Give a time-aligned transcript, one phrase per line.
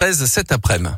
[0.00, 0.94] 13 cet après-midi.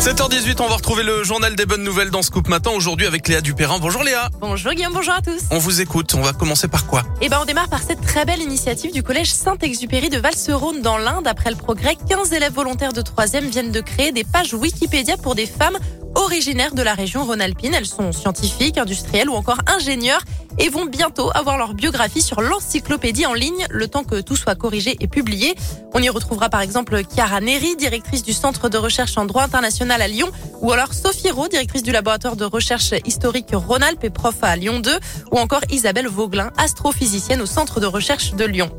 [0.00, 3.40] 7h18, on va retrouver le journal des bonnes nouvelles dans Scoop Matin aujourd'hui avec Léa
[3.40, 3.78] Dupérin.
[3.78, 4.30] Bonjour Léa.
[4.40, 5.44] Bonjour Guillaume, bonjour à tous.
[5.52, 7.04] On vous écoute, on va commencer par quoi?
[7.20, 10.98] Eh ben on démarre par cette très belle initiative du collège Saint-Exupéry de Valserone dans
[10.98, 11.28] l'Inde.
[11.28, 15.36] Après le progrès, 15 élèves volontaires de 3e viennent de créer des pages Wikipédia pour
[15.36, 15.78] des femmes
[16.16, 17.74] originaires de la région Rhône-Alpine.
[17.74, 20.22] Elles sont scientifiques, industrielles ou encore ingénieurs
[20.58, 24.54] et vont bientôt avoir leur biographie sur l'encyclopédie en ligne, le temps que tout soit
[24.54, 25.54] corrigé et publié.
[25.92, 30.00] On y retrouvera par exemple Chiara Neri, directrice du Centre de recherche en droit international
[30.00, 30.30] à Lyon,
[30.60, 34.80] ou alors Sophie Rowe, directrice du laboratoire de recherche historique Rhône-Alpes et prof à Lyon
[34.80, 34.90] 2,
[35.32, 38.70] ou encore Isabelle Vauglin, astrophysicienne au Centre de recherche de Lyon.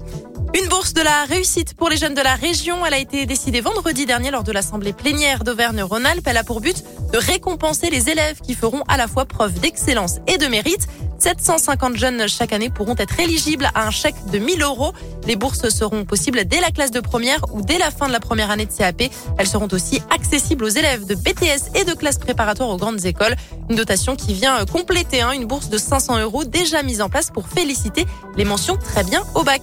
[0.53, 2.85] Une bourse de la réussite pour les jeunes de la région.
[2.85, 6.25] Elle a été décidée vendredi dernier lors de l'Assemblée plénière d'Auvergne-Rhône-Alpes.
[6.25, 10.19] Elle a pour but de récompenser les élèves qui feront à la fois preuve d'excellence
[10.27, 10.87] et de mérite.
[11.19, 14.93] 750 jeunes chaque année pourront être éligibles à un chèque de 1000 euros.
[15.25, 18.19] Les bourses seront possibles dès la classe de première ou dès la fin de la
[18.19, 19.03] première année de CAP.
[19.37, 23.35] Elles seront aussi accessibles aux élèves de BTS et de classes préparatoires aux grandes écoles.
[23.69, 27.31] Une dotation qui vient compléter hein, une bourse de 500 euros déjà mise en place
[27.31, 28.05] pour féliciter
[28.37, 29.61] les mentions très bien au bac.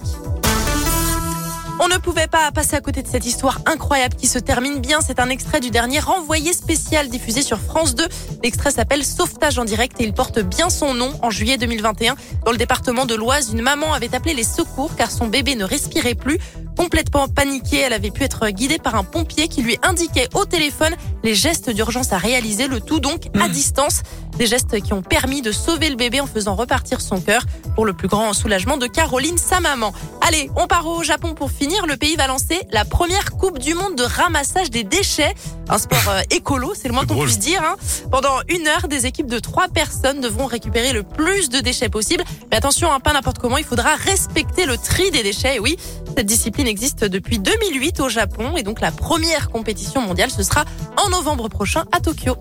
[1.77, 5.01] On ne pouvait pas passer à côté de cette histoire incroyable qui se termine bien.
[5.01, 8.05] C'est un extrait du dernier renvoyé spécial diffusé sur France 2.
[8.43, 11.11] L'extrait s'appelle Sauvetage en direct et il porte bien son nom.
[11.21, 12.15] En juillet 2021,
[12.45, 15.65] dans le département de l'Oise, une maman avait appelé les secours car son bébé ne
[15.65, 16.39] respirait plus.
[16.77, 20.93] Complètement paniquée, elle avait pu être guidée par un pompier qui lui indiquait au téléphone
[21.23, 23.51] les gestes d'urgence à réaliser, le tout donc à mmh.
[23.51, 24.01] distance.
[24.37, 27.85] Des gestes qui ont permis de sauver le bébé en faisant repartir son cœur pour
[27.85, 29.93] le plus grand soulagement de Caroline, sa maman.
[30.21, 31.85] Allez, on part au Japon pour finir.
[31.85, 35.33] Le pays va lancer la première Coupe du Monde de ramassage des déchets.
[35.69, 37.61] Un sport euh, écolo, c'est le moins qu'on puisse dire.
[37.63, 37.75] Hein.
[38.11, 42.23] Pendant une heure, des équipes de trois personnes devront récupérer le plus de déchets possible.
[42.51, 45.55] Mais attention, hein, pas n'importe comment, il faudra respecter le tri des déchets.
[45.55, 45.77] Et oui,
[46.15, 50.65] cette discipline existe depuis 2008 au Japon et donc la première compétition mondiale, ce sera
[50.97, 52.35] en novembre prochain à Tokyo.